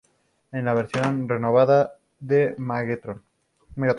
[0.51, 3.21] Es la versión renovada de Megatron.